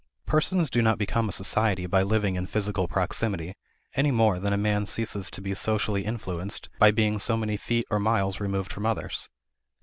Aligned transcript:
Persons 0.25 0.71
do 0.71 0.81
not 0.81 0.97
become 0.97 1.29
a 1.29 1.31
society 1.31 1.85
by 1.85 2.01
living 2.01 2.33
in 2.35 2.47
physical 2.47 2.87
proximity, 2.87 3.53
any 3.93 4.09
more 4.09 4.39
than 4.39 4.51
a 4.51 4.57
man 4.57 4.87
ceases 4.87 5.29
to 5.29 5.41
be 5.43 5.53
socially 5.53 6.05
influenced 6.05 6.69
by 6.79 6.89
being 6.89 7.19
so 7.19 7.37
many 7.37 7.55
feet 7.55 7.85
or 7.91 7.99
miles 7.99 8.39
removed 8.39 8.73
from 8.73 8.87
others. 8.87 9.29